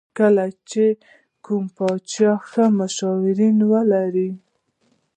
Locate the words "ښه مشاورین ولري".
2.49-4.29